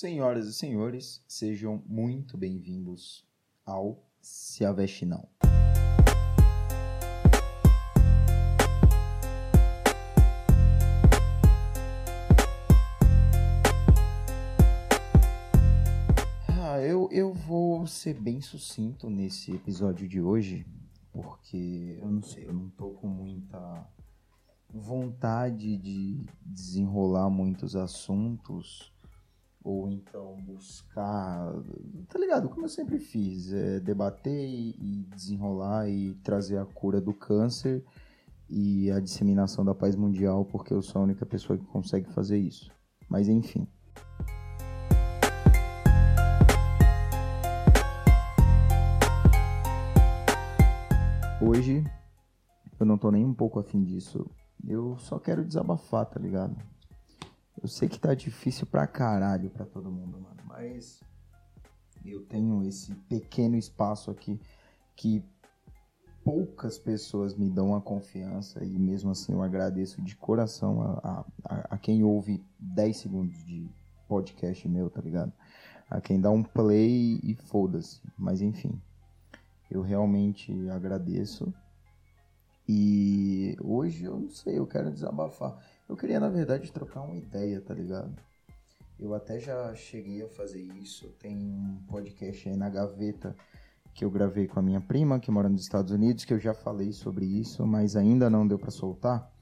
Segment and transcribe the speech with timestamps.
[0.00, 3.22] Senhoras e senhores, sejam muito bem-vindos
[3.66, 5.28] ao Se Aveste Não.
[16.48, 20.66] Ah, eu, eu vou ser bem sucinto nesse episódio de hoje,
[21.12, 23.86] porque eu não sei, eu não tô com muita
[24.72, 28.98] vontade de desenrolar muitos assuntos
[29.62, 31.52] ou então buscar,
[32.08, 32.48] tá ligado?
[32.48, 37.84] Como eu sempre fiz, é debater e desenrolar e trazer a cura do câncer
[38.48, 42.38] e a disseminação da paz mundial, porque eu sou a única pessoa que consegue fazer
[42.38, 42.70] isso.
[43.08, 43.66] Mas enfim.
[51.42, 51.84] Hoje
[52.78, 54.28] eu não tô nem um pouco afim disso.
[54.66, 56.56] Eu só quero desabafar, tá ligado?
[57.62, 60.40] Eu sei que tá difícil pra caralho pra todo mundo, mano.
[60.46, 61.02] Mas
[62.04, 64.40] eu tenho esse pequeno espaço aqui
[64.96, 65.22] que
[66.24, 71.74] poucas pessoas me dão a confiança e mesmo assim eu agradeço de coração a, a,
[71.74, 73.68] a quem ouve 10 segundos de
[74.08, 75.32] podcast meu, tá ligado?
[75.88, 78.00] A quem dá um play e foda-se.
[78.18, 78.80] Mas enfim,
[79.70, 81.52] eu realmente agradeço.
[82.68, 85.58] E hoje eu não sei, eu quero desabafar.
[85.90, 88.14] Eu queria, na verdade, trocar uma ideia, tá ligado?
[88.96, 91.08] Eu até já cheguei a fazer isso.
[91.18, 93.34] Tem um podcast aí na gaveta
[93.92, 96.54] que eu gravei com a minha prima, que mora nos Estados Unidos, que eu já
[96.54, 99.32] falei sobre isso, mas ainda não deu para soltar,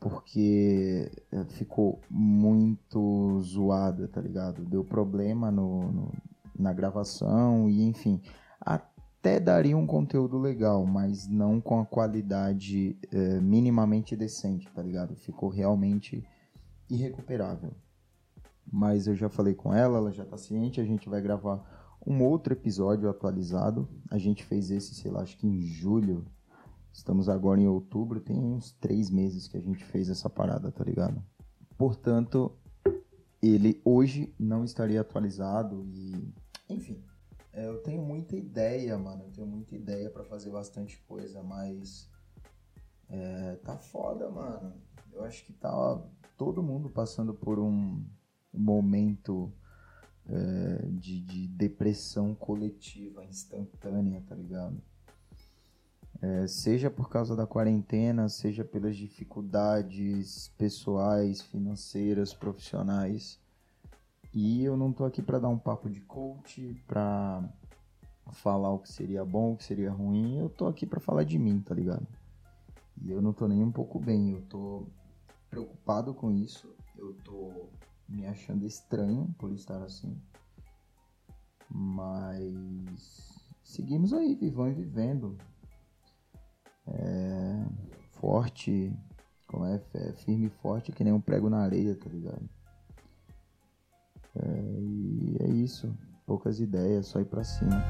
[0.00, 4.64] porque eh, ficou muito zoada, tá ligado?
[4.64, 6.12] Deu problema no, no
[6.58, 8.20] na gravação e, enfim,
[9.26, 15.16] até daria um conteúdo legal, mas não com a qualidade é, minimamente decente, tá ligado?
[15.16, 16.24] Ficou realmente
[16.88, 17.72] irrecuperável.
[18.72, 22.22] Mas eu já falei com ela, ela já tá ciente, a gente vai gravar um
[22.22, 23.88] outro episódio atualizado.
[24.12, 26.24] A gente fez esse, sei lá, acho que em julho.
[26.92, 30.84] Estamos agora em outubro, tem uns três meses que a gente fez essa parada, tá
[30.84, 31.20] ligado?
[31.76, 32.52] Portanto,
[33.42, 36.32] ele hoje não estaria atualizado e.
[36.70, 37.02] Enfim,
[37.64, 39.24] eu tenho muita ideia, mano.
[39.24, 42.10] Eu tenho muita ideia para fazer bastante coisa, mas.
[43.08, 44.74] É, tá foda, mano.
[45.12, 46.02] Eu acho que tá
[46.36, 48.04] todo mundo passando por um
[48.52, 49.52] momento
[50.28, 54.82] é, de, de, depressão coletiva instantânea, tá ligado?
[56.20, 63.38] É, seja por causa da quarentena, seja pelas dificuldades pessoais, financeiras, profissionais.
[64.38, 67.42] E eu não tô aqui para dar um papo de coach, para
[68.32, 70.36] falar o que seria bom, o que seria ruim.
[70.38, 72.06] Eu tô aqui para falar de mim, tá ligado?
[73.00, 74.86] E eu não tô nem um pouco bem, eu tô
[75.48, 76.70] preocupado com isso.
[76.98, 77.70] Eu tô
[78.06, 80.20] me achando estranho por estar assim.
[81.70, 85.38] Mas seguimos aí, vivão e vivendo.
[86.86, 87.64] É,
[88.20, 88.94] forte,
[89.46, 92.55] como é, é firme e forte que nem um prego na areia, tá ligado?
[94.42, 95.92] É, e é isso.
[96.26, 97.82] Poucas ideias, só ir pra cima.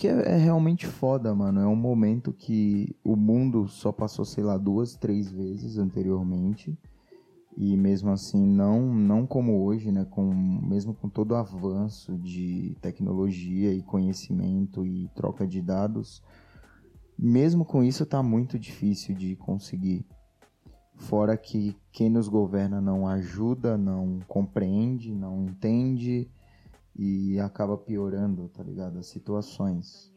[0.00, 1.60] Porque é, é realmente foda, mano.
[1.60, 6.74] É um momento que o mundo só passou, sei lá, duas, três vezes anteriormente.
[7.54, 10.06] E mesmo assim, não, não como hoje, né?
[10.08, 16.22] Com, mesmo com todo o avanço de tecnologia e conhecimento e troca de dados,
[17.22, 20.06] mesmo com isso tá muito difícil de conseguir.
[20.94, 26.30] Fora que quem nos governa não ajuda, não compreende, não entende
[26.96, 28.98] e acaba piorando, tá ligado?
[28.98, 30.10] As situações.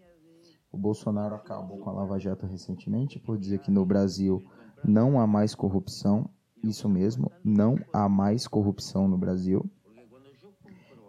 [0.72, 4.44] O Bolsonaro acabou com a Lava Jato recentemente por dizer que no Brasil
[4.84, 6.30] não há mais corrupção.
[6.63, 9.69] Isso mesmo, não há mais corrupção no Brasil.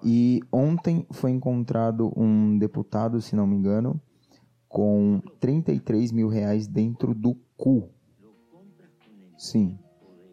[0.02, 4.00] E ontem foi encontrado um deputado, se não me engano,
[4.74, 7.90] com 33 mil reais dentro do cu.
[9.38, 9.78] Sim,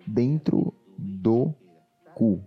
[0.08, 1.54] dentro do
[2.16, 2.44] cu.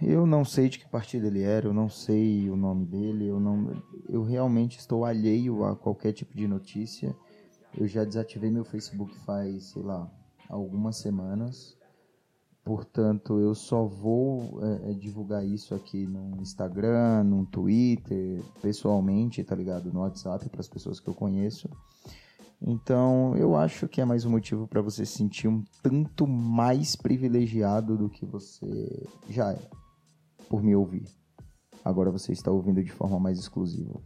[0.00, 3.38] Eu não sei de que partido ele era, eu não sei o nome dele, eu
[3.38, 3.70] não,
[4.08, 7.14] eu realmente estou alheio a qualquer tipo de notícia.
[7.76, 10.10] Eu já desativei meu Facebook faz, sei lá,
[10.48, 11.76] algumas semanas.
[12.70, 19.56] Portanto, eu só vou é, é, divulgar isso aqui no Instagram, no Twitter, pessoalmente, tá
[19.56, 19.92] ligado?
[19.92, 21.68] No WhatsApp para as pessoas que eu conheço.
[22.62, 26.94] Então, eu acho que é mais um motivo para você se sentir um tanto mais
[26.94, 29.68] privilegiado do que você já é,
[30.48, 31.08] por me ouvir.
[31.84, 34.00] Agora você está ouvindo de forma mais exclusiva.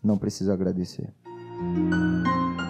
[0.00, 1.12] Não precisa agradecer.
[1.26, 2.69] E,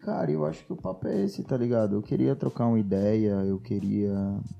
[0.00, 1.94] cara, eu acho que o papo é esse, tá ligado?
[1.94, 4.12] Eu queria trocar uma ideia, eu queria.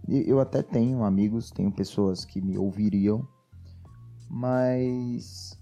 [0.08, 3.26] Eu até tenho amigos, tenho pessoas que me ouviriam,
[4.28, 5.58] mas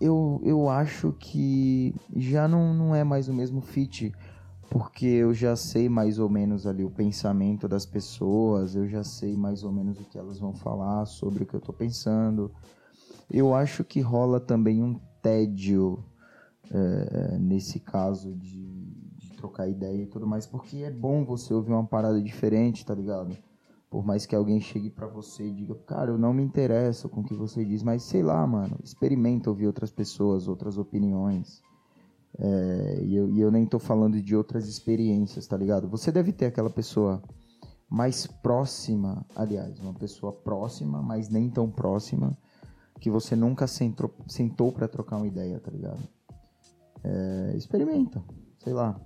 [0.00, 4.12] eu, eu acho que já não, não é mais o mesmo fit,
[4.70, 9.36] porque eu já sei mais ou menos ali o pensamento das pessoas, eu já sei
[9.36, 12.52] mais ou menos o que elas vão falar sobre o que eu tô pensando.
[13.30, 16.04] Eu acho que rola também um tédio
[16.70, 18.64] é, nesse caso de,
[19.16, 22.94] de trocar ideia e tudo mais, porque é bom você ouvir uma parada diferente, tá
[22.94, 23.36] ligado?
[23.90, 27.20] Por mais que alguém chegue para você e diga, cara, eu não me interesso com
[27.20, 31.62] o que você diz, mas sei lá, mano, experimenta ouvir outras pessoas, outras opiniões.
[32.36, 35.88] É, e, eu, e eu nem tô falando de outras experiências, tá ligado?
[35.88, 37.22] Você deve ter aquela pessoa
[37.88, 42.36] mais próxima, aliás, uma pessoa próxima, mas nem tão próxima,
[42.98, 46.02] que você nunca sentou, sentou para trocar uma ideia, tá ligado?
[47.04, 48.24] É, experimenta,
[48.58, 48.98] sei lá.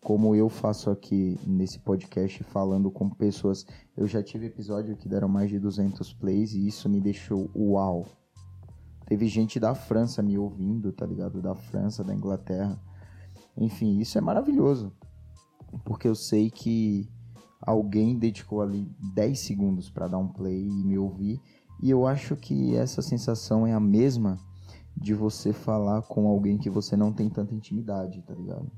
[0.00, 3.66] Como eu faço aqui nesse podcast falando com pessoas.
[3.96, 8.06] Eu já tive episódio que deram mais de 200 plays e isso me deixou uau.
[9.06, 11.42] Teve gente da França me ouvindo, tá ligado?
[11.42, 12.80] Da França, da Inglaterra.
[13.56, 14.92] Enfim, isso é maravilhoso.
[15.84, 17.10] Porque eu sei que
[17.60, 21.40] alguém dedicou ali 10 segundos para dar um play e me ouvir.
[21.82, 24.38] E eu acho que essa sensação é a mesma
[25.00, 28.70] de você falar com alguém que você não tem tanta intimidade, tá ligado?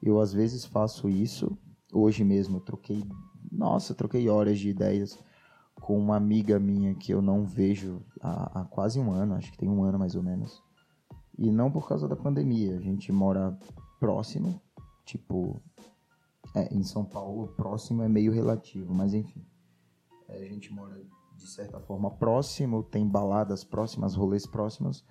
[0.00, 1.58] Eu às vezes faço isso.
[1.92, 3.04] Hoje mesmo eu troquei,
[3.50, 5.18] nossa, troquei horas de ideias
[5.74, 9.58] com uma amiga minha que eu não vejo há, há quase um ano, acho que
[9.58, 10.62] tem um ano mais ou menos.
[11.36, 13.58] E não por causa da pandemia, a gente mora
[13.98, 14.60] próximo,
[15.04, 15.60] tipo,
[16.54, 19.44] é, em São Paulo, próximo é meio relativo, mas enfim.
[20.28, 21.02] É, a gente mora
[21.36, 25.04] de certa forma próximo, tem baladas próximas, rolês próximos.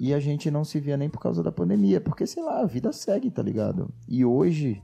[0.00, 2.66] E a gente não se via nem por causa da pandemia, porque sei lá, a
[2.66, 3.92] vida segue, tá ligado?
[4.06, 4.82] E hoje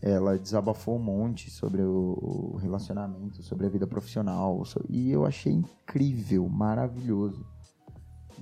[0.00, 6.46] ela desabafou um monte sobre o relacionamento, sobre a vida profissional, e eu achei incrível,
[6.48, 7.44] maravilhoso.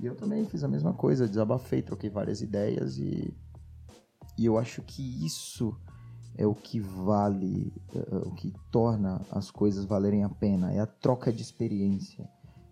[0.01, 3.33] E eu também fiz a mesma coisa, desabafei, troquei várias ideias e,
[4.37, 5.73] e eu acho que isso
[6.35, 10.87] é o que vale, é, o que torna as coisas valerem a pena, é a
[10.87, 12.27] troca de experiência,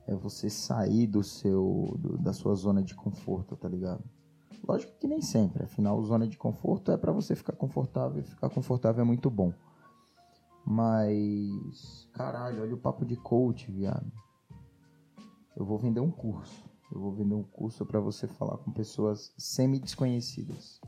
[0.08, 4.04] é você sair do seu, do, da sua zona de conforto, tá ligado?
[4.68, 9.02] Lógico que nem sempre, afinal, zona de conforto é para você ficar confortável ficar confortável
[9.02, 9.54] é muito bom.
[10.66, 14.12] Mas, caralho, olha o papo de coach, viado.
[15.56, 16.64] Eu vou vender um curso.
[16.92, 20.80] Eu vou vender um curso para você falar com pessoas semi-desconhecidas.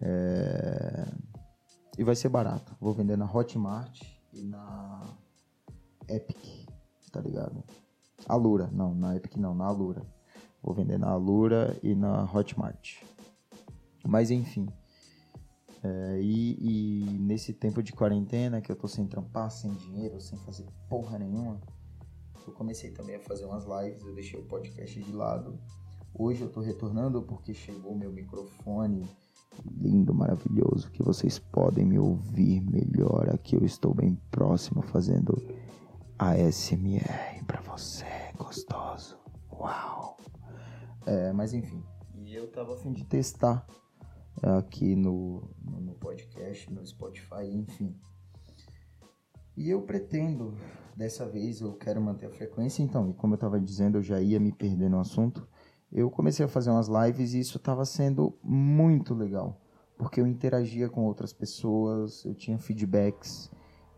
[0.00, 1.10] É...
[1.98, 2.76] E vai ser barato.
[2.80, 5.00] Vou vender na Hotmart e na
[6.08, 6.65] Epic,
[7.16, 7.64] tá ligado?
[8.28, 10.02] Alura, não, na Epic não, na Alura.
[10.62, 13.02] Vou vender na Alura e na Hotmart.
[14.06, 14.68] Mas enfim.
[15.82, 20.38] É, e, e, nesse tempo de quarentena que eu tô sem trampar, sem dinheiro, sem
[20.40, 21.60] fazer porra nenhuma,
[22.46, 25.58] eu comecei também a fazer umas lives, eu deixei o podcast de lado.
[26.12, 29.08] Hoje eu tô retornando porque chegou meu microfone
[29.80, 33.30] lindo, maravilhoso, que vocês podem me ouvir melhor.
[33.32, 35.34] Aqui eu estou bem próximo fazendo
[36.18, 39.18] ASMR para você, gostoso.
[39.52, 40.16] Uau!
[41.04, 43.66] É, mas enfim, e eu tava a fim de testar
[44.42, 47.94] aqui no, no, podcast, no Spotify, enfim.
[49.56, 50.54] E eu pretendo,
[50.96, 54.20] dessa vez eu quero manter a frequência, então, e como eu tava dizendo, eu já
[54.20, 55.46] ia me perder no assunto.
[55.92, 59.60] Eu comecei a fazer umas lives e isso estava sendo muito legal,
[59.96, 63.50] porque eu interagia com outras pessoas, eu tinha feedbacks,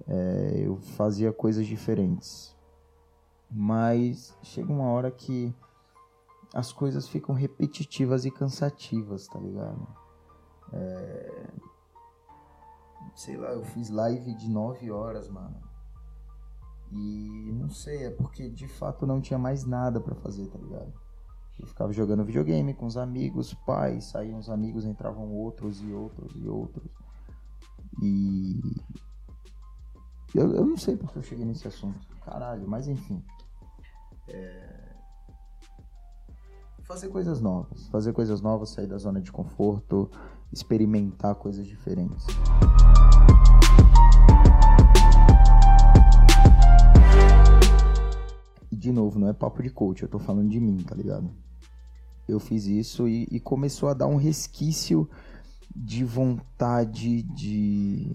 [0.09, 2.57] é, eu fazia coisas diferentes.
[3.51, 5.55] Mas chega uma hora que
[6.55, 9.87] as coisas ficam repetitivas e cansativas, tá ligado?
[10.73, 11.51] É...
[13.15, 15.57] Sei lá, eu fiz live de 9 horas, mano.
[16.91, 20.93] E não sei, é porque de fato não tinha mais nada para fazer, tá ligado?
[21.59, 26.33] Eu ficava jogando videogame com os amigos, pais, saíam os amigos, entravam outros e outros
[26.37, 26.89] e outros.
[28.03, 28.61] E.
[30.39, 31.99] Eu, eu não sei porque eu cheguei nesse assunto.
[32.25, 33.23] Caralho, mas enfim.
[34.29, 34.79] É
[36.89, 37.87] fazer coisas novas.
[37.89, 40.11] Fazer coisas novas, sair da zona de conforto,
[40.51, 42.25] experimentar coisas diferentes.
[48.73, 51.31] E de novo, não é papo de coach, eu tô falando de mim, tá ligado?
[52.27, 55.09] Eu fiz isso e, e começou a dar um resquício
[55.77, 58.11] de vontade de.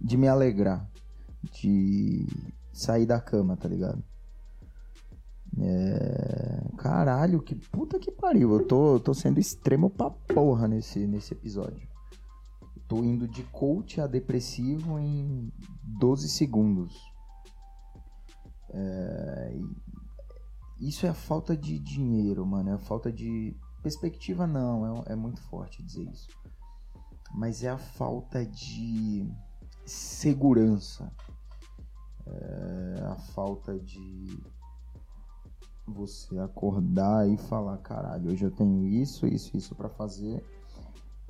[0.00, 0.88] De me alegrar,
[1.52, 2.26] de
[2.72, 4.02] sair da cama, tá ligado?
[5.60, 6.70] É...
[6.76, 8.52] Caralho, que puta que pariu.
[8.52, 11.88] Eu tô, tô sendo extremo pra porra nesse, nesse episódio.
[12.86, 15.52] Tô indo de coach a depressivo em
[15.98, 16.94] 12 segundos.
[18.70, 19.58] É...
[20.80, 22.70] Isso é a falta de dinheiro, mano.
[22.70, 25.02] É a falta de perspectiva, não.
[25.02, 26.28] É, é muito forte dizer isso.
[27.34, 29.28] Mas é a falta de
[29.88, 31.12] segurança.
[32.26, 34.38] É a falta de
[35.86, 40.44] você acordar e falar, caralho, hoje eu tenho isso, isso, isso para fazer.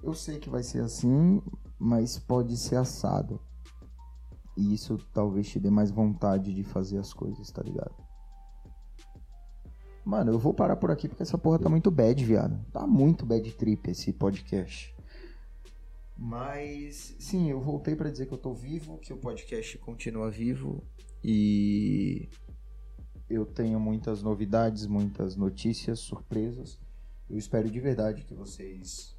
[0.02, 1.40] Eu sei que vai ser assim,
[1.78, 3.40] mas pode ser assado.
[4.56, 7.94] E isso talvez te dê mais vontade de fazer as coisas, tá ligado?
[10.04, 12.58] Mano, eu vou parar por aqui porque essa porra tá muito bad, viado.
[12.72, 14.98] Tá muito bad trip esse podcast.
[16.18, 20.82] Mas, sim, eu voltei para dizer que eu tô vivo, que o podcast continua vivo
[21.22, 22.28] e
[23.30, 26.80] eu tenho muitas novidades, muitas notícias, surpresas.
[27.30, 29.16] Eu espero de verdade que vocês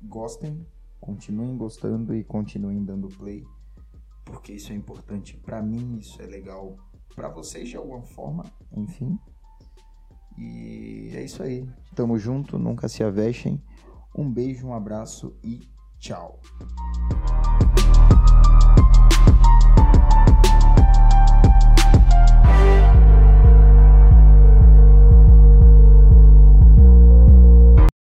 [0.00, 0.64] gostem,
[1.00, 3.44] continuem gostando e continuem dando play,
[4.24, 6.76] porque isso é importante para mim, isso é legal
[7.12, 8.44] para vocês de alguma forma,
[8.76, 9.18] enfim.
[10.38, 11.68] E é isso aí.
[11.96, 13.60] Tamo junto, nunca se avexem.
[14.16, 15.68] Um beijo, um abraço e
[16.00, 16.40] Tchau.